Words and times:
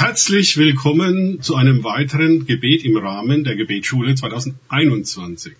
Herzlich 0.00 0.56
willkommen 0.56 1.42
zu 1.42 1.56
einem 1.56 1.84
weiteren 1.84 2.46
Gebet 2.46 2.86
im 2.86 2.96
Rahmen 2.96 3.44
der 3.44 3.54
Gebetsschule 3.54 4.14
2021. 4.14 5.52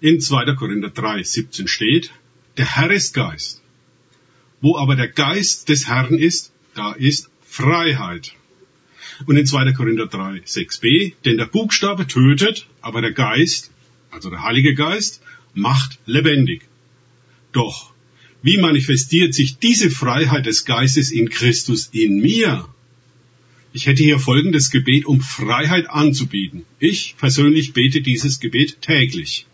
In 0.00 0.20
2. 0.20 0.56
Korinther 0.56 0.90
3, 0.90 1.22
17 1.22 1.68
steht, 1.68 2.10
der 2.56 2.66
Herr 2.74 2.90
ist 2.90 3.14
Geist. 3.14 3.62
Wo 4.60 4.76
aber 4.76 4.96
der 4.96 5.06
Geist 5.06 5.68
des 5.68 5.86
Herrn 5.86 6.18
ist, 6.18 6.52
da 6.74 6.90
ist 6.90 7.30
Freiheit. 7.46 8.32
Und 9.26 9.36
in 9.36 9.46
2. 9.46 9.74
Korinther 9.74 10.08
3, 10.08 10.40
6b, 10.40 11.12
denn 11.24 11.36
der 11.36 11.46
Buchstabe 11.46 12.08
tötet, 12.08 12.66
aber 12.80 13.00
der 13.00 13.12
Geist, 13.12 13.70
also 14.10 14.28
der 14.28 14.42
Heilige 14.42 14.74
Geist, 14.74 15.22
macht 15.54 16.00
lebendig. 16.04 16.62
Doch, 17.52 17.92
wie 18.42 18.58
manifestiert 18.58 19.34
sich 19.34 19.58
diese 19.58 19.88
Freiheit 19.88 20.46
des 20.46 20.64
Geistes 20.64 21.12
in 21.12 21.28
Christus 21.30 21.90
in 21.92 22.20
mir? 22.20 22.66
Ich 23.72 23.86
hätte 23.86 24.02
hier 24.02 24.18
folgendes 24.18 24.70
Gebet, 24.70 25.04
um 25.06 25.20
Freiheit 25.20 25.88
anzubieten. 25.88 26.64
Ich 26.80 27.14
persönlich 27.18 27.72
bete 27.72 28.00
dieses 28.00 28.40
Gebet 28.40 28.82
täglich. 28.82 29.46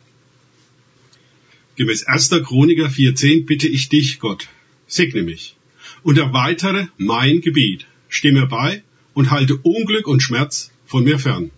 Gemäß 1.77 2.05
1. 2.05 2.31
Chroniker 2.45 2.87
4.10 2.87 3.45
bitte 3.45 3.69
ich 3.69 3.91
dich, 3.91 4.19
Gott, 4.19 4.49
segne 4.87 5.23
mich 5.23 5.57
und 6.03 6.17
erweitere 6.17 6.89
mein 6.97 7.43
Gebiet. 7.43 7.87
Stimme 8.09 8.47
bei 8.47 8.83
und 9.13 9.31
halte 9.31 9.57
Unglück 9.57 10.07
und 10.07 10.23
Schmerz 10.23 10.71
von 10.87 11.05
mir 11.05 11.19
fern. 11.19 11.51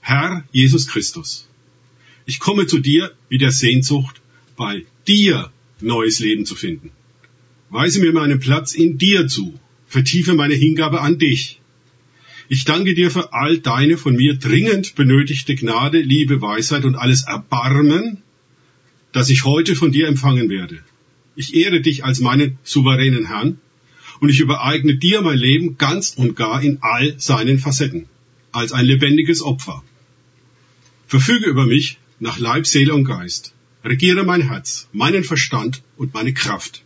Herr 0.00 0.44
Jesus 0.50 0.88
Christus, 0.88 1.48
ich 2.26 2.40
komme 2.40 2.66
zu 2.66 2.78
dir 2.78 3.12
mit 3.28 3.40
der 3.40 3.52
Sehnsucht, 3.52 4.20
bei 4.56 4.84
dir 5.06 5.52
neues 5.80 6.18
Leben 6.18 6.44
zu 6.44 6.56
finden. 6.56 6.90
Weise 7.70 8.00
mir 8.00 8.12
meinen 8.12 8.40
Platz 8.40 8.74
in 8.74 8.98
dir 8.98 9.28
zu, 9.28 9.60
vertiefe 9.86 10.34
meine 10.34 10.54
Hingabe 10.54 11.00
an 11.00 11.18
dich. 11.18 11.57
Ich 12.50 12.64
danke 12.64 12.94
dir 12.94 13.10
für 13.10 13.34
all 13.34 13.58
deine 13.58 13.98
von 13.98 14.16
mir 14.16 14.38
dringend 14.38 14.94
benötigte 14.94 15.54
Gnade, 15.54 16.00
Liebe, 16.00 16.40
Weisheit 16.40 16.86
und 16.86 16.94
alles 16.94 17.24
Erbarmen, 17.26 18.22
das 19.12 19.28
ich 19.28 19.44
heute 19.44 19.76
von 19.76 19.92
dir 19.92 20.08
empfangen 20.08 20.48
werde. 20.48 20.82
Ich 21.36 21.54
ehre 21.54 21.82
dich 21.82 22.06
als 22.06 22.20
meinen 22.20 22.58
souveränen 22.62 23.26
Herrn 23.26 23.60
und 24.20 24.30
ich 24.30 24.40
übereigne 24.40 24.96
dir 24.96 25.20
mein 25.20 25.36
Leben 25.36 25.76
ganz 25.76 26.14
und 26.16 26.36
gar 26.36 26.62
in 26.62 26.78
all 26.80 27.20
seinen 27.20 27.58
Facetten, 27.58 28.06
als 28.50 28.72
ein 28.72 28.86
lebendiges 28.86 29.42
Opfer. 29.42 29.84
Verfüge 31.06 31.50
über 31.50 31.66
mich 31.66 31.98
nach 32.18 32.38
Leib, 32.38 32.66
Seele 32.66 32.94
und 32.94 33.04
Geist. 33.04 33.52
Regiere 33.84 34.24
mein 34.24 34.48
Herz, 34.48 34.88
meinen 34.92 35.22
Verstand 35.22 35.82
und 35.98 36.14
meine 36.14 36.32
Kraft. 36.32 36.82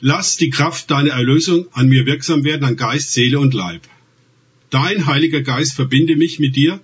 Lass 0.00 0.36
die 0.36 0.50
Kraft 0.50 0.90
deiner 0.90 1.10
Erlösung 1.10 1.68
an 1.72 1.88
mir 1.88 2.04
wirksam 2.04 2.42
werden, 2.42 2.64
an 2.64 2.76
Geist, 2.76 3.12
Seele 3.12 3.38
und 3.38 3.54
Leib. 3.54 3.82
Dein 4.70 5.06
Heiliger 5.06 5.42
Geist 5.42 5.74
verbinde 5.74 6.16
mich 6.16 6.38
mit 6.38 6.56
dir, 6.56 6.80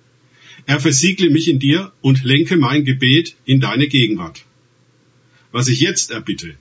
er 0.65 0.79
versiegle 0.79 1.29
mich 1.29 1.47
in 1.47 1.59
dir 1.59 1.91
und 2.01 2.23
lenke 2.23 2.57
mein 2.57 2.85
Gebet 2.85 3.35
in 3.45 3.59
deine 3.59 3.87
Gegenwart. 3.87 4.45
Was 5.51 5.67
ich 5.67 5.79
jetzt 5.79 6.11
erbitte, 6.11 6.55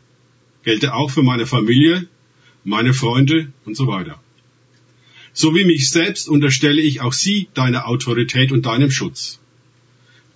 gelte 0.63 0.95
auch 0.95 1.11
für 1.11 1.23
meine 1.23 1.47
Familie, 1.47 2.07
meine 2.65 2.93
Freunde 2.93 3.53
und 3.65 3.77
so 3.77 3.87
weiter. 3.87 4.21
So 5.33 5.55
wie 5.55 5.65
mich 5.65 5.89
selbst 5.89 6.29
unterstelle 6.29 6.81
ich 6.81 7.01
auch 7.01 7.13
sie 7.13 7.49
deiner 7.55 7.89
Autorität 7.89 8.53
und 8.53 8.67
deinem 8.67 8.91
Schutz. 8.91 9.41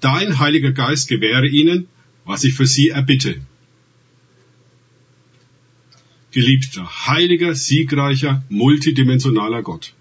Dein 0.00 0.38
Heiliger 0.38 0.72
Geist 0.72 1.08
gewähre 1.08 1.48
ihnen, 1.48 1.88
was 2.24 2.44
ich 2.44 2.54
für 2.54 2.66
sie 2.66 2.88
erbitte. 2.88 3.40
Geliebter, 6.30 6.84
heiliger, 7.06 7.54
siegreicher, 7.54 8.44
multidimensionaler 8.48 9.62
Gott. 9.62 9.94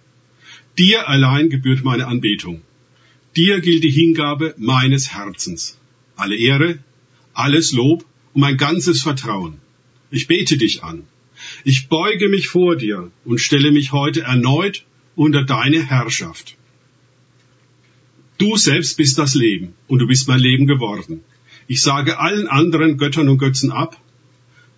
Dir 0.78 1.08
allein 1.10 1.50
gebührt 1.50 1.84
meine 1.84 2.08
Anbetung. 2.08 2.62
Dir 3.36 3.62
gilt 3.62 3.84
die 3.84 3.92
Hingabe 3.92 4.54
meines 4.58 5.14
Herzens. 5.14 5.80
Alle 6.16 6.36
Ehre, 6.36 6.80
alles 7.34 7.72
Lob 7.72 8.06
und 8.34 8.42
mein 8.42 8.58
ganzes 8.58 9.02
Vertrauen. 9.02 9.60
Ich 10.12 10.28
bete 10.28 10.58
dich 10.58 10.84
an. 10.84 11.04
Ich 11.64 11.88
beuge 11.88 12.30
mich 12.30 12.48
vor 12.48 12.76
dir 12.76 13.12
und 13.26 13.40
stelle 13.40 13.72
mich 13.72 13.92
heute 13.92 14.22
erneut 14.22 14.86
unter 15.16 15.44
deine 15.44 15.84
Herrschaft. 15.84 16.56
Du 18.38 18.56
selbst 18.56 18.98
bist 18.98 19.18
das 19.18 19.34
Leben 19.34 19.74
und 19.88 20.00
du 20.00 20.08
bist 20.08 20.28
mein 20.28 20.40
Leben 20.40 20.68
geworden. 20.68 21.22
Ich 21.68 21.82
sage 21.82 22.20
allen 22.20 22.48
anderen 22.48 22.98
Göttern 22.98 23.30
und 23.30 23.40
Götzen 23.40 23.72
ab 23.72 24.00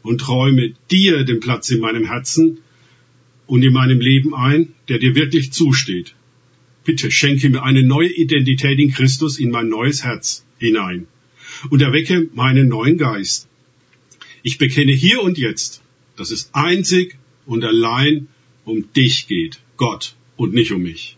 und 0.02 0.28
räume 0.30 0.74
dir 0.92 1.26
den 1.26 1.42
Platz 1.42 1.70
in 1.70 1.81
meinem 1.81 2.06
Herzen 2.06 2.60
und 3.50 3.64
in 3.64 3.74
meinem 3.74 4.00
Leben 4.00 4.36
ein, 4.36 4.74
der 4.90 5.00
dir 5.00 5.16
wirklich 5.16 5.52
zusteht. 5.52 6.14
Bitte 6.86 7.10
schenke 7.10 7.50
mir 7.50 7.64
eine 7.64 7.84
neue 7.84 8.12
Identität 8.24 8.78
in 8.80 8.92
Christus 8.92 9.40
in 9.40 9.50
mein 9.50 9.70
neues 9.70 10.04
Herz 10.04 10.46
hinein 10.60 11.08
und 11.72 11.82
erwecke 11.82 12.30
meinen 12.42 12.68
neuen 12.68 12.98
Geist. 12.98 13.48
Ich 14.44 14.60
bekenne 14.60 14.94
hier 14.94 15.24
und 15.24 15.40
jetzt, 15.40 15.82
dass 16.16 16.30
es 16.30 16.52
einzig 16.54 17.18
und 17.48 17.66
allein 17.66 18.28
um 18.66 18.94
dich 18.94 19.28
geht, 19.28 19.60
Gott, 19.78 20.16
und 20.38 20.54
nicht 20.54 20.72
um 20.72 20.84
mich. 20.84 21.18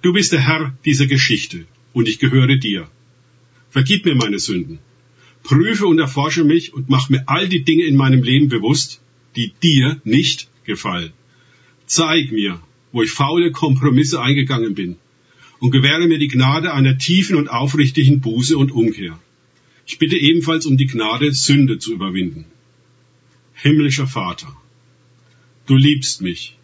Du 0.00 0.12
bist 0.12 0.30
der 0.32 0.46
Herr 0.48 0.78
dieser 0.84 1.06
Geschichte 1.06 1.66
und 1.92 2.08
ich 2.08 2.20
gehöre 2.20 2.56
dir. 2.56 2.88
Vergib 3.70 4.04
mir 4.04 4.14
meine 4.14 4.38
Sünden. 4.38 4.78
Prüfe 5.42 5.88
und 5.88 5.98
erforsche 5.98 6.44
mich 6.44 6.72
und 6.72 6.88
mach 6.88 7.10
mir 7.10 7.24
all 7.26 7.48
die 7.48 7.64
Dinge 7.64 7.84
in 7.84 7.96
meinem 7.96 8.22
Leben 8.22 8.48
bewusst, 8.48 9.02
die 9.34 9.52
dir 9.60 10.00
nicht 10.04 10.48
gefallen. 10.64 11.12
Zeig 11.86 12.32
mir, 12.32 12.60
wo 12.92 13.02
ich 13.02 13.10
faule 13.10 13.50
Kompromisse 13.52 14.20
eingegangen 14.20 14.74
bin 14.74 14.96
und 15.58 15.70
gewähre 15.70 16.06
mir 16.06 16.18
die 16.18 16.28
Gnade 16.28 16.72
einer 16.72 16.98
tiefen 16.98 17.36
und 17.36 17.48
aufrichtigen 17.48 18.20
Buße 18.20 18.56
und 18.56 18.72
Umkehr. 18.72 19.18
Ich 19.86 19.98
bitte 19.98 20.16
ebenfalls 20.16 20.66
um 20.66 20.76
die 20.76 20.86
Gnade, 20.86 21.32
Sünde 21.32 21.78
zu 21.78 21.92
überwinden. 21.92 22.44
Himmlischer 23.54 24.06
Vater, 24.06 24.56
du 25.66 25.76
liebst 25.76 26.20
mich 26.22 26.56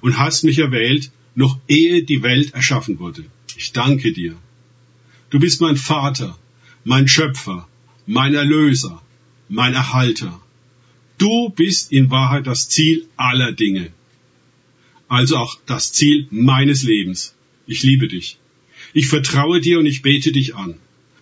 und 0.00 0.18
hast 0.18 0.44
mich 0.44 0.58
erwählt, 0.58 1.10
noch 1.34 1.58
ehe 1.68 2.02
die 2.02 2.22
Welt 2.22 2.54
erschaffen 2.54 2.98
wurde. 2.98 3.24
Ich 3.56 3.72
danke 3.72 4.12
dir. 4.12 4.36
Du 5.30 5.38
bist 5.38 5.60
mein 5.60 5.76
Vater, 5.76 6.38
mein 6.84 7.08
Schöpfer, 7.08 7.68
mein 8.06 8.34
Erlöser, 8.34 9.02
mein 9.48 9.74
Erhalter. 9.74 10.40
Du 11.18 11.48
bist 11.50 11.92
in 11.92 12.10
Wahrheit 12.10 12.46
das 12.46 12.68
Ziel 12.68 13.06
aller 13.16 13.52
Dinge 13.52 13.92
also 15.08 15.36
auch 15.36 15.58
das 15.66 15.92
Ziel 15.92 16.26
meines 16.30 16.82
Lebens. 16.82 17.34
Ich 17.66 17.82
liebe 17.82 18.08
dich. 18.08 18.38
Ich 18.92 19.06
vertraue 19.08 19.60
dir 19.60 19.78
und 19.78 19.86
ich 19.86 20.02
bete 20.02 20.32
dich 20.32 20.54
an. 20.54 20.76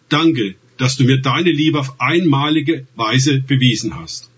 Danke, 0.08 0.56
dass 0.76 0.96
du 0.96 1.04
mir 1.04 1.20
deine 1.20 1.50
Liebe 1.50 1.78
auf 1.78 2.00
einmalige 2.00 2.86
Weise 2.96 3.40
bewiesen 3.40 3.96
hast. 3.96 4.30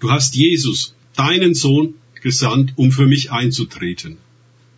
Du 0.00 0.10
hast 0.10 0.34
Jesus, 0.34 0.94
deinen 1.14 1.54
Sohn, 1.54 1.94
gesandt, 2.22 2.72
um 2.76 2.92
für 2.92 3.06
mich 3.06 3.30
einzutreten. 3.32 4.16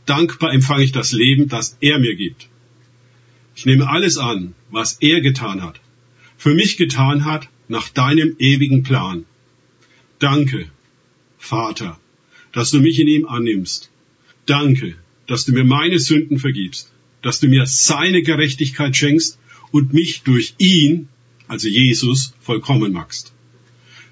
Dankbar 0.07 0.53
empfange 0.53 0.85
ich 0.85 0.93
das 0.93 1.13
Leben, 1.13 1.49
das 1.49 1.77
er 1.81 1.99
mir 1.99 2.17
gibt. 2.17 2.49
Ich 3.55 3.67
nehme 3.67 3.89
alles 3.89 4.19
an, 4.19 4.55
was 4.71 4.95
er 5.01 5.21
getan 5.21 5.63
hat, 5.63 5.81
für 6.37 6.55
mich 6.55 6.77
getan 6.77 7.25
hat, 7.25 7.49
nach 7.69 7.89
deinem 7.89 8.37
ewigen 8.39 8.83
Plan. 8.83 9.25
Danke, 10.19 10.71
Vater, 11.39 11.99
dass 12.55 12.71
du 12.71 12.81
mich 12.81 12.99
in 12.99 13.09
ihm 13.09 13.27
annimmst. 13.27 13.91
Danke, 14.47 14.95
dass 15.27 15.45
du 15.45 15.53
mir 15.53 15.65
meine 15.65 15.99
Sünden 15.99 16.39
vergibst, 16.39 16.93
dass 17.21 17.41
du 17.41 17.49
mir 17.49 17.67
seine 17.67 18.23
Gerechtigkeit 18.23 18.97
schenkst 18.97 19.39
und 19.73 19.93
mich 19.93 20.23
durch 20.23 20.55
ihn, 20.59 21.09
also 21.49 21.69
Jesus, 21.69 22.33
vollkommen 22.41 22.93
machst. 22.93 23.33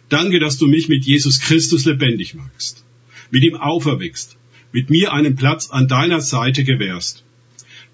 Danke, 0.08 0.40
dass 0.40 0.58
du 0.58 0.66
mich 0.66 0.88
mit 0.88 1.06
Jesus 1.06 1.40
Christus 1.40 1.84
lebendig 1.84 2.34
machst, 2.34 2.84
mit 3.30 3.44
ihm 3.44 3.54
auferweckst, 3.54 4.36
mit 4.72 4.90
mir 4.90 5.12
einen 5.12 5.36
Platz 5.36 5.70
an 5.70 5.86
deiner 5.86 6.20
Seite 6.20 6.64
gewährst. 6.64 7.24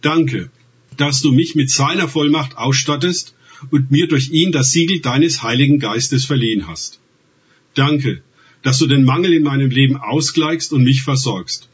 Danke, 0.00 0.50
dass 0.96 1.20
du 1.20 1.30
mich 1.30 1.54
mit 1.56 1.70
seiner 1.70 2.08
Vollmacht 2.08 2.56
ausstattest 2.56 3.34
und 3.70 3.90
mir 3.90 4.08
durch 4.08 4.30
ihn 4.30 4.50
das 4.50 4.72
Siegel 4.72 5.00
deines 5.00 5.42
Heiligen 5.42 5.78
Geistes 5.78 6.24
verliehen 6.24 6.66
hast. 6.66 7.00
Danke, 7.74 8.22
dass 8.62 8.78
du 8.78 8.86
den 8.86 9.04
Mangel 9.04 9.32
in 9.32 9.42
meinem 9.42 9.70
Leben 9.70 9.96
ausgleichst 9.96 10.72
und 10.72 10.84
mich 10.84 11.02
versorgst. 11.02 11.68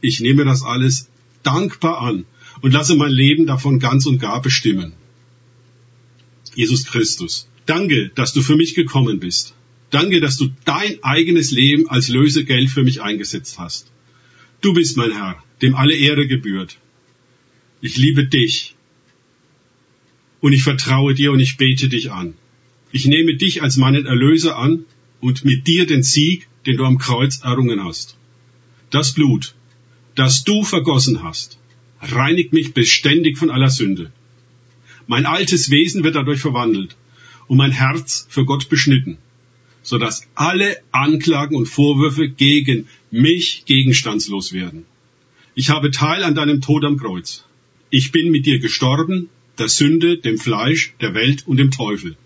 Ich 0.00 0.20
nehme 0.20 0.44
das 0.44 0.62
alles 0.62 1.08
dankbar 1.42 2.00
an 2.00 2.24
und 2.60 2.72
lasse 2.72 2.96
mein 2.96 3.12
Leben 3.12 3.46
davon 3.46 3.78
ganz 3.78 4.06
und 4.06 4.18
gar 4.18 4.42
bestimmen. 4.42 4.92
Jesus 6.54 6.84
Christus, 6.84 7.48
danke, 7.66 8.10
dass 8.14 8.32
du 8.32 8.42
für 8.42 8.56
mich 8.56 8.74
gekommen 8.74 9.18
bist. 9.18 9.54
Danke, 9.90 10.20
dass 10.20 10.36
du 10.36 10.48
dein 10.64 11.02
eigenes 11.02 11.50
Leben 11.50 11.88
als 11.88 12.08
Lösegeld 12.08 12.70
für 12.70 12.82
mich 12.82 13.00
eingesetzt 13.02 13.58
hast. 13.58 13.90
Du 14.60 14.72
bist 14.72 14.96
mein 14.96 15.12
Herr, 15.12 15.42
dem 15.62 15.74
alle 15.74 15.94
Ehre 15.94 16.26
gebührt. 16.26 16.78
Ich 17.80 17.96
liebe 17.96 18.26
dich 18.26 18.74
und 20.40 20.52
ich 20.52 20.62
vertraue 20.62 21.14
dir 21.14 21.32
und 21.32 21.40
ich 21.40 21.56
bete 21.56 21.88
dich 21.88 22.10
an. 22.10 22.34
Ich 22.92 23.06
nehme 23.06 23.34
dich 23.36 23.62
als 23.62 23.76
meinen 23.76 24.06
Erlöser 24.06 24.56
an 24.56 24.84
und 25.24 25.42
mit 25.42 25.66
dir 25.66 25.86
den 25.86 26.02
Sieg, 26.02 26.48
den 26.66 26.76
du 26.76 26.84
am 26.84 26.98
Kreuz 26.98 27.40
errungen 27.42 27.82
hast. 27.82 28.16
Das 28.90 29.14
Blut, 29.14 29.54
das 30.14 30.44
du 30.44 30.64
vergossen 30.64 31.22
hast, 31.22 31.56
reinigt 32.02 32.52
mich 32.52 32.74
beständig 32.74 33.38
von 33.38 33.50
aller 33.50 33.70
Sünde. 33.70 34.12
Mein 35.06 35.24
altes 35.24 35.70
Wesen 35.70 36.04
wird 36.04 36.16
dadurch 36.16 36.40
verwandelt 36.40 36.94
und 37.48 37.56
mein 37.56 37.72
Herz 37.72 38.26
für 38.28 38.44
Gott 38.44 38.68
beschnitten, 38.68 39.16
so 39.82 39.96
dass 39.96 40.26
alle 40.34 40.76
Anklagen 40.92 41.56
und 41.56 41.70
Vorwürfe 41.78 42.28
gegen 42.28 42.86
mich 43.10 43.64
gegenstandslos 43.64 44.52
werden. 44.52 44.84
Ich 45.54 45.70
habe 45.70 45.90
Teil 45.90 46.22
an 46.22 46.34
deinem 46.34 46.60
Tod 46.60 46.84
am 46.84 46.98
Kreuz. 46.98 47.44
Ich 47.88 48.12
bin 48.12 48.30
mit 48.30 48.44
dir 48.44 48.58
gestorben, 48.58 49.30
der 49.56 49.70
Sünde, 49.70 50.18
dem 50.18 50.36
Fleisch, 50.36 50.92
der 51.00 51.14
Welt 51.14 51.46
und 51.46 51.56
dem 51.56 51.70
Teufel. 51.70 52.18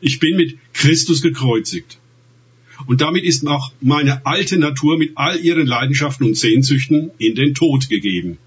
Ich 0.00 0.18
bin 0.18 0.34
mit 0.36 0.56
Christus 0.72 1.20
gekreuzigt. 1.20 1.98
Und 2.86 3.00
damit 3.00 3.24
ist 3.24 3.46
auch 3.46 3.72
meine 3.80 4.24
alte 4.24 4.58
Natur 4.58 4.98
mit 4.98 5.12
all 5.16 5.38
ihren 5.38 5.66
Leidenschaften 5.66 6.26
und 6.26 6.36
Sehnsüchten 6.36 7.10
in 7.18 7.34
den 7.34 7.54
Tod 7.54 7.88
gegeben. 7.88 8.38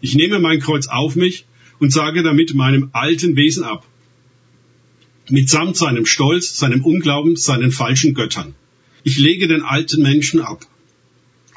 Ich 0.00 0.14
nehme 0.14 0.38
mein 0.38 0.60
Kreuz 0.60 0.86
auf 0.86 1.16
mich 1.16 1.44
und 1.78 1.92
sage 1.92 2.22
damit 2.22 2.54
meinem 2.54 2.90
alten 2.92 3.36
Wesen 3.36 3.64
ab. 3.64 3.86
Mitsamt 5.28 5.76
seinem 5.76 6.06
Stolz, 6.06 6.56
seinem 6.56 6.84
Unglauben, 6.84 7.36
seinen 7.36 7.72
falschen 7.72 8.14
Göttern. 8.14 8.54
Ich 9.02 9.18
lege 9.18 9.48
den 9.48 9.62
alten 9.62 10.02
Menschen 10.02 10.40
ab. 10.40 10.66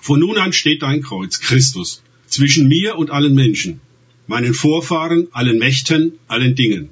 Von 0.01 0.19
nun 0.19 0.37
an 0.37 0.53
steht 0.53 0.81
dein 0.81 1.01
Kreuz, 1.01 1.39
Christus, 1.39 2.01
zwischen 2.25 2.67
mir 2.67 2.97
und 2.97 3.11
allen 3.11 3.35
Menschen, 3.35 3.81
meinen 4.27 4.53
Vorfahren, 4.53 5.27
allen 5.31 5.59
Mächten, 5.59 6.13
allen 6.27 6.55
Dingen. 6.55 6.89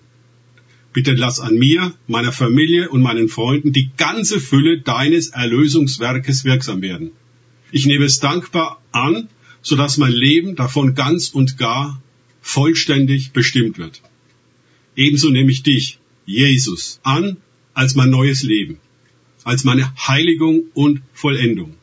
Bitte 0.97 1.13
lass 1.13 1.39
an 1.39 1.59
mir, 1.59 1.93
meiner 2.07 2.31
Familie 2.31 2.89
und 2.89 3.03
meinen 3.03 3.29
Freunden 3.29 3.71
die 3.71 3.91
ganze 3.97 4.39
Fülle 4.39 4.81
deines 4.81 5.27
Erlösungswerkes 5.27 6.43
wirksam 6.43 6.81
werden. 6.81 7.11
Ich 7.71 7.85
nehme 7.85 8.05
es 8.05 8.19
dankbar 8.19 8.81
an, 8.91 9.29
so 9.61 9.75
dass 9.75 9.99
mein 9.99 10.11
Leben 10.11 10.55
davon 10.55 10.95
ganz 10.95 11.29
und 11.29 11.59
gar 11.59 12.01
vollständig 12.41 13.31
bestimmt 13.31 13.77
wird. 13.77 14.01
Ebenso 14.95 15.29
nehme 15.29 15.51
ich 15.51 15.61
dich, 15.61 15.99
Jesus, 16.25 16.99
an 17.03 17.37
als 17.75 17.93
mein 17.93 18.09
neues 18.09 18.41
Leben, 18.41 18.79
als 19.43 19.65
meine 19.65 19.93
Heiligung 20.07 20.63
und 20.73 21.03
Vollendung. 21.13 21.75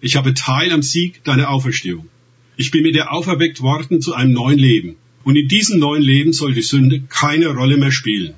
Ich 0.00 0.16
habe 0.16 0.34
Teil 0.34 0.72
am 0.72 0.82
Sieg 0.82 1.22
deiner 1.22 1.48
Auferstehung. 1.48 2.08
Ich 2.56 2.72
bin 2.72 2.82
mit 2.82 2.96
dir 2.96 3.12
auferweckt 3.12 3.60
worden 3.60 4.00
zu 4.00 4.14
einem 4.14 4.32
neuen 4.32 4.58
Leben. 4.58 4.96
Und 5.24 5.36
in 5.36 5.48
diesem 5.48 5.78
neuen 5.78 6.02
Leben 6.02 6.32
soll 6.32 6.52
die 6.54 6.62
Sünde 6.62 7.00
keine 7.08 7.48
Rolle 7.48 7.78
mehr 7.78 7.92
spielen. 7.92 8.34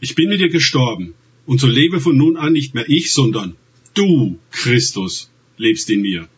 Ich 0.00 0.14
bin 0.14 0.28
mit 0.28 0.40
dir 0.40 0.48
gestorben 0.48 1.14
und 1.46 1.60
so 1.60 1.66
lebe 1.66 2.00
von 2.00 2.16
nun 2.16 2.36
an 2.36 2.52
nicht 2.52 2.74
mehr 2.74 2.88
ich, 2.88 3.12
sondern 3.12 3.56
du, 3.94 4.38
Christus, 4.50 5.30
lebst 5.56 5.90
in 5.90 6.02
mir. 6.02 6.28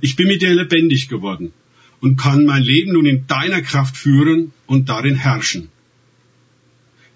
Ich 0.00 0.16
bin 0.16 0.28
mit 0.28 0.42
dir 0.42 0.54
lebendig 0.54 1.08
geworden 1.08 1.52
und 2.00 2.16
kann 2.16 2.44
mein 2.44 2.62
Leben 2.62 2.92
nun 2.92 3.06
in 3.06 3.26
deiner 3.26 3.62
Kraft 3.62 3.96
führen 3.96 4.52
und 4.66 4.88
darin 4.88 5.16
herrschen. 5.16 5.68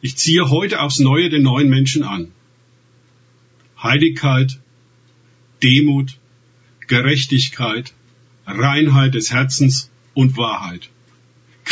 Ich 0.01 0.17
ziehe 0.17 0.51
heute 0.51 0.81
aufs 0.81 0.99
Neue 0.99 1.31
den 1.31 1.43
neuen 1.43 1.69
Menschen 1.69 2.03
an. 2.03 2.33
Heiligkeit, 3.81 4.59
Demut, 5.63 6.19
Gerechtigkeit, 6.89 7.95
Reinheit 8.47 9.15
des 9.15 9.33
Herzens 9.33 9.91
und 10.15 10.37
Wahrheit. 10.37 10.91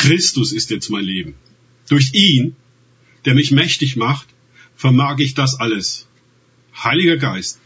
Christus 0.01 0.51
ist 0.51 0.71
jetzt 0.71 0.89
mein 0.89 1.05
Leben. 1.05 1.35
Durch 1.87 2.13
ihn, 2.13 2.55
der 3.25 3.35
mich 3.35 3.51
mächtig 3.51 3.97
macht, 3.97 4.27
vermag 4.75 5.19
ich 5.19 5.35
das 5.35 5.59
alles. 5.59 6.07
Heiliger 6.83 7.17
Geist, 7.17 7.59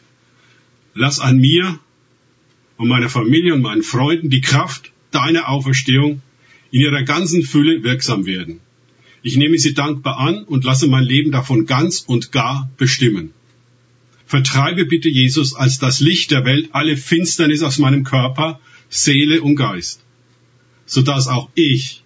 lass 0.94 1.22
an 1.22 1.38
mir 1.38 1.80
und 2.76 2.90
meiner 2.90 3.08
Familie 3.08 3.54
und 3.54 3.62
meinen 3.62 3.84
Freunden 3.84 4.30
die 4.30 4.42
Kraft 4.42 4.92
deiner 5.12 5.48
Auferstehung 5.48 6.22
in 6.72 6.82
ihrer 6.82 7.04
ganzen 7.04 7.42
Fülle 7.42 7.84
wirksam 7.84 8.26
werden. 8.26 8.60
Ich 9.24 9.38
nehme 9.38 9.58
sie 9.58 9.74
dankbar 9.74 10.18
an 10.18 10.44
und 10.44 10.66
lasse 10.66 10.88
mein 10.88 11.06
Leben 11.06 11.32
davon 11.32 11.66
ganz 11.66 12.02
und 12.02 12.34
gar 12.34 12.70
bestimmen. 12.76 13.32
Vertreibe 14.26 14.84
bitte 14.84 15.08
Jesus 15.08 15.56
als 15.56 15.80
das 15.80 16.02
Licht 16.02 16.32
der 16.32 16.44
Welt 16.44 16.68
alle 16.74 16.98
Finsternis 16.98 17.64
aus 17.64 17.80
meinem 17.80 18.04
Körper, 18.04 18.60
Seele 18.90 19.42
und 19.42 19.56
Geist, 19.56 20.04
so 20.86 21.02
dass 21.02 21.30
auch 21.30 21.50
ich 21.56 22.02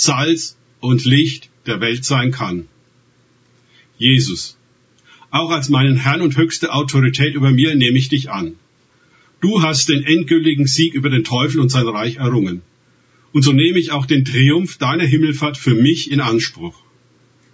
Salz 0.00 0.56
und 0.78 1.04
Licht 1.04 1.50
der 1.66 1.80
Welt 1.80 2.04
sein 2.04 2.30
kann. 2.30 2.68
Jesus, 3.98 4.56
auch 5.30 5.50
als 5.50 5.68
meinen 5.70 5.96
Herrn 5.96 6.20
und 6.20 6.36
höchste 6.36 6.72
Autorität 6.72 7.34
über 7.34 7.50
mir 7.50 7.74
nehme 7.74 7.98
ich 7.98 8.08
dich 8.08 8.30
an. 8.30 8.54
Du 9.40 9.60
hast 9.60 9.88
den 9.88 10.04
endgültigen 10.04 10.68
Sieg 10.68 10.94
über 10.94 11.10
den 11.10 11.24
Teufel 11.24 11.60
und 11.60 11.70
sein 11.70 11.88
Reich 11.88 12.14
errungen. 12.16 12.62
Und 13.32 13.42
so 13.42 13.52
nehme 13.52 13.80
ich 13.80 13.90
auch 13.90 14.06
den 14.06 14.24
Triumph 14.24 14.78
deiner 14.78 15.04
Himmelfahrt 15.04 15.58
für 15.58 15.74
mich 15.74 16.12
in 16.12 16.20
Anspruch. 16.20 16.80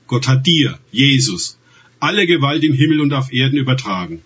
Gott 0.06 0.28
hat 0.28 0.46
dir, 0.46 0.78
Jesus, 0.92 1.58
alle 1.98 2.26
Gewalt 2.26 2.62
im 2.62 2.74
Himmel 2.74 3.00
und 3.00 3.14
auf 3.14 3.32
Erden 3.32 3.56
übertragen. 3.56 4.20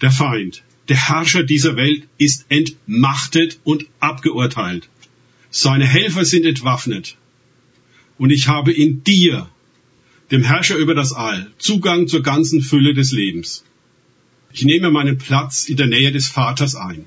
Der 0.00 0.10
Feind, 0.10 0.62
der 0.88 0.96
Herrscher 0.96 1.42
dieser 1.42 1.76
Welt 1.76 2.08
ist 2.16 2.46
entmachtet 2.48 3.60
und 3.62 3.84
abgeurteilt. 4.00 4.88
Seine 5.50 5.86
Helfer 5.86 6.24
sind 6.24 6.46
entwaffnet. 6.46 7.18
Und 8.22 8.30
ich 8.30 8.46
habe 8.46 8.70
in 8.70 9.02
dir, 9.02 9.50
dem 10.30 10.44
Herrscher 10.44 10.76
über 10.76 10.94
das 10.94 11.12
All, 11.12 11.50
Zugang 11.58 12.06
zur 12.06 12.22
ganzen 12.22 12.62
Fülle 12.62 12.94
des 12.94 13.10
Lebens. 13.10 13.64
Ich 14.52 14.62
nehme 14.62 14.92
meinen 14.92 15.18
Platz 15.18 15.68
in 15.68 15.76
der 15.76 15.88
Nähe 15.88 16.12
des 16.12 16.28
Vaters 16.28 16.76
ein, 16.76 17.06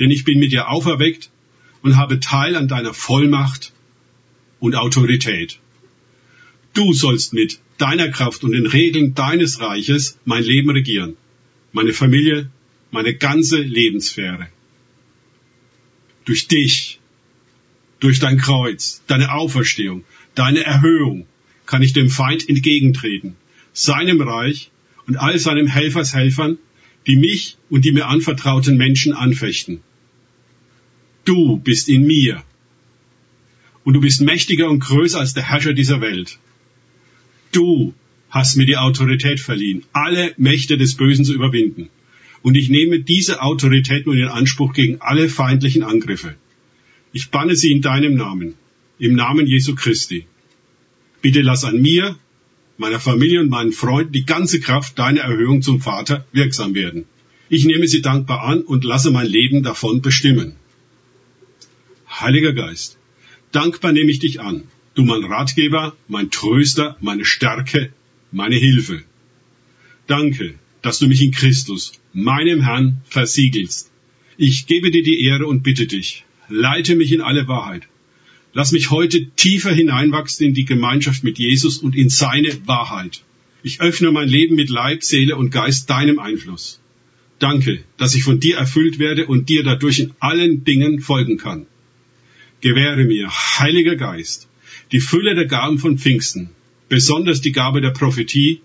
denn 0.00 0.10
ich 0.10 0.24
bin 0.24 0.40
mit 0.40 0.50
dir 0.50 0.68
auferweckt 0.68 1.30
und 1.82 1.96
habe 1.96 2.18
Teil 2.18 2.56
an 2.56 2.66
deiner 2.66 2.92
Vollmacht 2.92 3.72
und 4.58 4.74
Autorität. 4.74 5.60
Du 6.74 6.92
sollst 6.92 7.32
mit 7.32 7.60
deiner 7.76 8.08
Kraft 8.08 8.42
und 8.42 8.50
den 8.50 8.66
Regeln 8.66 9.14
deines 9.14 9.60
Reiches 9.60 10.18
mein 10.24 10.42
Leben 10.42 10.70
regieren, 10.70 11.16
meine 11.70 11.92
Familie, 11.92 12.50
meine 12.90 13.14
ganze 13.14 13.58
Lebenssphäre. 13.58 14.48
Durch 16.24 16.48
dich, 16.48 16.97
durch 18.00 18.18
dein 18.18 18.38
Kreuz, 18.38 19.02
deine 19.06 19.32
Auferstehung, 19.32 20.04
deine 20.34 20.64
Erhöhung 20.64 21.26
kann 21.66 21.82
ich 21.82 21.92
dem 21.92 22.10
Feind 22.10 22.48
entgegentreten, 22.48 23.36
seinem 23.72 24.20
Reich 24.20 24.70
und 25.06 25.16
all 25.16 25.38
seinen 25.38 25.66
Helfershelfern, 25.66 26.58
die 27.06 27.16
mich 27.16 27.56
und 27.70 27.84
die 27.84 27.92
mir 27.92 28.06
anvertrauten 28.06 28.76
Menschen 28.76 29.12
anfechten. 29.12 29.80
Du 31.24 31.58
bist 31.58 31.88
in 31.88 32.06
mir 32.06 32.42
und 33.84 33.94
du 33.94 34.00
bist 34.00 34.20
mächtiger 34.20 34.68
und 34.68 34.80
größer 34.80 35.18
als 35.18 35.34
der 35.34 35.48
Herrscher 35.48 35.72
dieser 35.72 36.00
Welt. 36.00 36.38
Du 37.52 37.94
hast 38.30 38.56
mir 38.56 38.66
die 38.66 38.76
Autorität 38.76 39.40
verliehen, 39.40 39.84
alle 39.92 40.34
Mächte 40.36 40.76
des 40.76 40.94
Bösen 40.96 41.24
zu 41.24 41.34
überwinden. 41.34 41.88
Und 42.42 42.54
ich 42.54 42.68
nehme 42.68 43.00
diese 43.00 43.42
Autorität 43.42 44.06
nun 44.06 44.18
in 44.18 44.28
Anspruch 44.28 44.72
gegen 44.72 45.00
alle 45.00 45.28
feindlichen 45.28 45.82
Angriffe. 45.82 46.36
Ich 47.12 47.30
banne 47.30 47.56
sie 47.56 47.72
in 47.72 47.82
deinem 47.82 48.14
Namen 48.14 48.54
im 48.98 49.14
Namen 49.14 49.46
Jesu 49.46 49.74
Christi. 49.74 50.26
Bitte 51.22 51.40
lass 51.42 51.64
an 51.64 51.80
mir, 51.80 52.16
meiner 52.76 53.00
Familie 53.00 53.40
und 53.40 53.48
meinen 53.48 53.72
Freunden 53.72 54.12
die 54.12 54.24
ganze 54.24 54.60
Kraft 54.60 54.98
deiner 54.98 55.20
Erhöhung 55.20 55.62
zum 55.62 55.80
Vater 55.80 56.26
wirksam 56.32 56.74
werden. 56.74 57.04
Ich 57.48 57.64
nehme 57.64 57.88
sie 57.88 58.02
dankbar 58.02 58.42
an 58.42 58.62
und 58.62 58.84
lasse 58.84 59.10
mein 59.10 59.26
Leben 59.26 59.62
davon 59.62 60.02
bestimmen. 60.02 60.56
Heiliger 62.10 62.52
Geist, 62.52 62.98
dankbar 63.52 63.92
nehme 63.92 64.10
ich 64.10 64.18
dich 64.18 64.40
an, 64.40 64.64
du 64.94 65.04
mein 65.04 65.24
Ratgeber, 65.24 65.96
mein 66.08 66.30
Tröster, 66.30 66.96
meine 67.00 67.24
Stärke, 67.24 67.92
meine 68.32 68.56
Hilfe. 68.56 69.02
Danke, 70.06 70.54
dass 70.82 70.98
du 70.98 71.06
mich 71.06 71.22
in 71.22 71.32
Christus, 71.32 71.92
meinem 72.12 72.62
Herrn, 72.62 73.02
versiegelst. 73.04 73.90
Ich 74.36 74.66
gebe 74.66 74.90
dir 74.90 75.02
die 75.02 75.24
Ehre 75.24 75.46
und 75.46 75.62
bitte 75.62 75.86
dich, 75.86 76.24
leite 76.48 76.96
mich 76.96 77.12
in 77.12 77.20
alle 77.20 77.48
Wahrheit 77.48 77.88
Lass 78.54 78.72
mich 78.72 78.90
heute 78.90 79.26
tiefer 79.36 79.72
hineinwachsen 79.72 80.48
in 80.48 80.54
die 80.54 80.64
Gemeinschaft 80.64 81.22
mit 81.22 81.38
Jesus 81.38 81.78
und 81.78 81.94
in 81.94 82.08
seine 82.08 82.66
Wahrheit. 82.66 83.22
Ich 83.62 83.80
öffne 83.80 84.10
mein 84.10 84.28
Leben 84.28 84.56
mit 84.56 84.70
Leib, 84.70 85.04
Seele 85.04 85.36
und 85.36 85.50
Geist 85.50 85.90
deinem 85.90 86.18
Einfluss. 86.18 86.80
Danke, 87.38 87.84
dass 87.98 88.14
ich 88.14 88.24
von 88.24 88.40
dir 88.40 88.56
erfüllt 88.56 88.98
werde 88.98 89.26
und 89.26 89.48
dir 89.48 89.62
dadurch 89.62 89.98
in 90.00 90.12
allen 90.18 90.64
Dingen 90.64 91.00
folgen 91.00 91.36
kann. 91.36 91.66
Gewähre 92.60 93.04
mir, 93.04 93.28
Heiliger 93.30 93.96
Geist, 93.96 94.48
die 94.92 95.00
Fülle 95.00 95.34
der 95.34 95.46
Gaben 95.46 95.78
von 95.78 95.98
Pfingsten, 95.98 96.50
besonders 96.88 97.40
die 97.40 97.52
Gabe 97.52 97.80
der 97.80 97.90
Prophetie, 97.90 98.60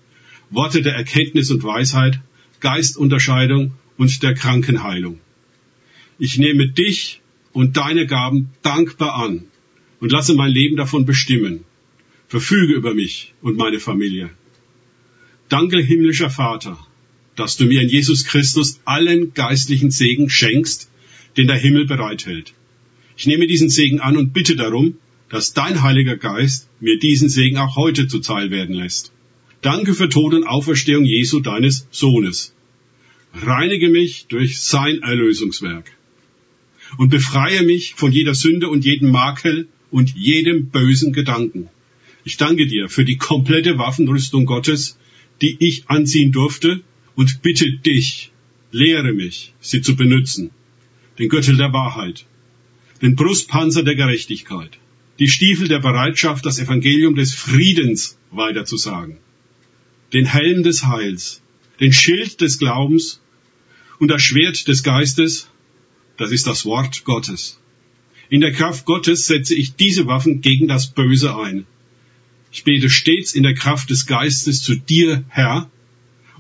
Worte 0.50 0.82
der 0.82 0.96
Erkenntnis 0.96 1.52
und 1.52 1.64
Weisheit, 1.64 2.20
Geistunterscheidung 2.62 3.74
und 3.98 4.24
der 4.24 4.34
Krankenheilung. 4.34 5.20
Ich 6.18 6.38
nehme 6.38 6.68
dich 6.70 7.22
und 7.54 7.78
deine 7.78 8.06
Gaben 8.08 8.50
dankbar 8.64 9.16
an 9.16 9.46
und 10.00 10.12
lasse 10.12 10.34
mein 10.34 10.52
Leben 10.52 10.76
davon 10.76 11.06
bestimmen. 11.06 11.64
Verfüge 12.28 12.74
über 12.74 12.94
mich 12.94 13.34
und 13.42 13.58
meine 13.58 13.80
Familie. 13.80 14.32
Danke, 15.50 15.80
himmlischer 15.80 16.32
Vater, 16.32 16.78
dass 17.36 17.58
du 17.58 17.66
mir 17.66 17.82
in 17.82 17.90
Jesus 17.90 18.26
Christus 18.26 18.82
allen 18.86 19.34
geistlichen 19.34 19.92
Segen 19.92 20.30
schenkst, 20.30 20.90
den 21.38 21.48
der 21.48 21.58
Himmel 21.58 21.86
bereithält. 21.86 22.54
Ich 23.16 23.28
nehme 23.28 23.48
diesen 23.48 23.70
Segen 23.70 24.00
an 24.00 24.18
und 24.18 24.34
bitte 24.34 24.56
darum, 24.56 24.98
dass 25.30 25.54
dein 25.54 25.84
Heiliger 25.84 26.18
Geist 26.18 26.70
mir 26.80 26.98
diesen 26.98 27.30
Segen 27.30 27.58
auch 27.58 27.76
heute 27.76 28.08
zuteil 28.08 28.50
werden 28.50 28.76
lässt. 28.76 29.12
Danke 29.62 29.94
für 29.94 30.10
Tod 30.10 30.34
und 30.34 30.46
Auferstehung 30.46 31.06
Jesu 31.06 31.40
deines 31.40 31.88
Sohnes. 31.92 32.54
Reinige 33.34 33.90
mich 33.90 34.26
durch 34.28 34.60
sein 34.60 35.02
Erlösungswerk 35.02 35.92
und 36.98 37.10
befreie 37.10 37.64
mich 37.64 37.94
von 37.96 38.12
jeder 38.12 38.36
Sünde 38.36 38.70
und 38.70 38.86
jedem 38.86 39.12
Makel 39.12 39.68
und 39.92 40.16
jedem 40.16 40.70
bösen 40.70 41.14
Gedanken. 41.14 41.70
Ich 42.24 42.38
danke 42.38 42.68
dir 42.68 42.90
für 42.90 43.06
die 43.06 43.18
komplette 43.18 43.78
Waffenrüstung 43.78 44.46
Gottes, 44.46 44.98
die 45.42 45.58
ich 45.60 45.90
anziehen 45.90 46.32
durfte 46.32 46.82
und 47.16 47.42
bitte 47.42 47.72
dich, 47.72 48.32
lehre 48.72 49.14
mich, 49.14 49.54
sie 49.60 49.82
zu 49.82 49.96
benutzen. 49.96 50.52
Den 51.20 51.30
Gürtel 51.30 51.58
der 51.58 51.74
Wahrheit, 51.74 52.26
den 53.02 53.16
Brustpanzer 53.16 53.84
der 53.84 53.96
Gerechtigkeit, 53.96 54.80
die 55.20 55.28
Stiefel 55.28 55.68
der 55.68 55.80
Bereitschaft, 55.80 56.46
das 56.46 56.60
Evangelium 56.60 57.16
des 57.16 57.36
Friedens 57.36 58.18
weiterzusagen, 58.32 59.18
den 60.12 60.26
Helm 60.26 60.64
des 60.64 60.86
Heils, 60.88 61.42
den 61.80 61.94
Schild 61.94 62.42
des 62.42 62.58
Glaubens 62.58 63.22
und 64.00 64.08
das 64.08 64.24
Schwert 64.24 64.68
des 64.68 64.82
Geistes, 64.82 65.50
das 66.18 66.32
ist 66.32 66.48
das 66.48 66.66
Wort 66.66 67.04
Gottes. 67.06 67.60
In 68.30 68.42
der 68.42 68.52
Kraft 68.52 68.86
Gottes 68.86 69.28
setze 69.28 69.56
ich 69.56 69.76
diese 69.76 70.08
Waffen 70.08 70.42
gegen 70.42 70.68
das 70.68 70.92
Böse 70.92 71.36
ein. 71.36 71.66
Ich 72.52 72.64
bete 72.64 72.90
stets 72.90 73.34
in 73.34 73.44
der 73.44 73.56
Kraft 73.56 73.90
des 73.90 74.06
Geistes 74.06 74.62
zu 74.62 74.76
dir, 74.76 75.24
Herr, 75.28 75.70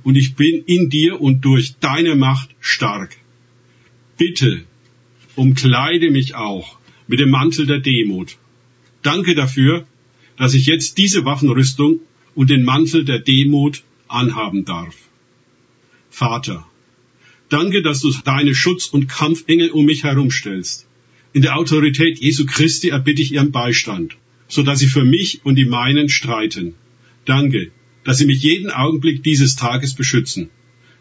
und 0.03 0.15
ich 0.15 0.35
bin 0.35 0.63
in 0.65 0.89
dir 0.89 1.19
und 1.21 1.41
durch 1.41 1.75
deine 1.79 2.15
Macht 2.15 2.49
stark. 2.59 3.17
Bitte 4.17 4.63
umkleide 5.35 6.11
mich 6.11 6.35
auch 6.35 6.77
mit 7.07 7.19
dem 7.19 7.29
Mantel 7.29 7.65
der 7.65 7.79
Demut. 7.79 8.37
Danke 9.01 9.33
dafür, 9.35 9.87
dass 10.37 10.53
ich 10.53 10.65
jetzt 10.65 10.97
diese 10.97 11.25
Waffenrüstung 11.25 11.99
und 12.35 12.49
den 12.49 12.63
Mantel 12.63 13.05
der 13.05 13.19
Demut 13.19 13.83
anhaben 14.07 14.65
darf. 14.65 14.95
Vater, 16.09 16.67
danke, 17.53 17.81
dass 17.81 18.01
du 18.01 18.11
deine 18.25 18.55
Schutz- 18.55 18.87
und 18.87 19.07
Kampfengel 19.07 19.69
um 19.69 19.85
mich 19.85 20.03
herumstellst. 20.03 20.87
In 21.33 21.43
der 21.43 21.55
Autorität 21.57 22.19
Jesu 22.19 22.45
Christi 22.45 22.89
erbitte 22.89 23.21
ich 23.21 23.31
ihren 23.33 23.51
Beistand, 23.51 24.17
so 24.47 24.63
dass 24.63 24.79
sie 24.79 24.91
für 24.95 25.05
mich 25.05 25.41
und 25.45 25.55
die 25.55 25.65
meinen 25.65 26.09
streiten. 26.09 26.73
Danke, 27.25 27.71
dass 28.03 28.17
sie 28.17 28.25
mich 28.25 28.41
jeden 28.43 28.71
Augenblick 28.71 29.23
dieses 29.23 29.55
Tages 29.55 29.95
beschützen. 29.95 30.49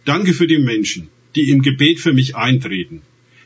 Danke 0.04 0.32
für 0.35 0.47
die 0.47 0.59
Menschen, 0.59 1.09
die 1.37 1.50
im 1.50 1.62
Gebet 1.62 2.00
für 2.00 2.12
mich 2.12 2.37
eintreten. 2.37 3.02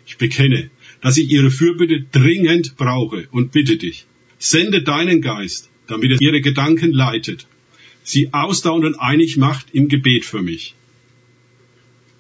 Ich 0.07 0.17
bekenne, 0.19 0.71
dass 1.01 1.17
ich 1.17 1.31
ihre 1.31 1.51
Fürbitte 1.51 2.07
dringend 2.13 2.77
brauche 2.77 3.29
und 3.31 3.53
bitte 3.53 3.77
dich, 3.77 4.07
sende 4.39 4.83
deinen 4.83 5.21
Geist, 5.21 5.71
damit 5.87 6.13
er 6.13 6.21
ihre 6.21 6.41
Gedanken 6.41 6.93
leitet, 6.93 7.47
sie 8.03 8.33
ausdauernd 8.33 8.85
und 8.85 8.95
einig 8.97 9.37
macht 9.37 9.67
im 9.73 9.89
Gebet 9.89 10.25
für 10.25 10.43
mich. 10.43 10.75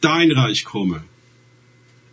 Dein 0.01 0.31
Reich 0.33 0.65
komme. 0.65 1.03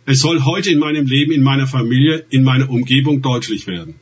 Es 0.06 0.20
soll 0.20 0.42
heute 0.44 0.70
in 0.70 0.78
meinem 0.78 1.06
Leben, 1.06 1.32
in 1.32 1.42
meiner 1.42 1.66
Familie, 1.66 2.26
in 2.30 2.44
meiner 2.44 2.68
Umgebung 2.68 3.22
deutlich 3.22 3.66
werden. 3.66 3.94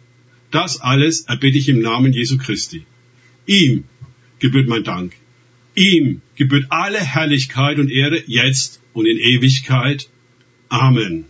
Das 0.51 0.81
alles 0.81 1.23
erbitte 1.23 1.59
ich 1.59 1.69
im 1.69 1.81
Namen 1.81 2.13
Jesu 2.13 2.37
Christi. 2.39 2.85
Ihm 3.47 3.85
gebührt 4.39 4.69
mein 4.69 4.85
Dank. 4.85 5.15
Ihm 5.75 6.21
gebührt 6.37 6.67
alle 6.71 7.01
Herrlichkeit 7.01 7.79
und 7.79 7.91
Ehre 7.91 8.23
jetzt 8.27 8.81
und 8.93 9.07
in 9.07 9.19
Ewigkeit. 9.19 10.09
Amen. 10.69 11.25